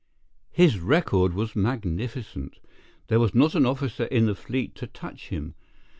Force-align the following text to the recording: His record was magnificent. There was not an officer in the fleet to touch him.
His 0.49 0.79
record 0.79 1.35
was 1.35 1.55
magnificent. 1.55 2.57
There 3.05 3.19
was 3.19 3.35
not 3.35 3.53
an 3.53 3.67
officer 3.67 4.05
in 4.05 4.25
the 4.25 4.33
fleet 4.33 4.73
to 4.77 4.87
touch 4.87 5.29
him. 5.29 5.53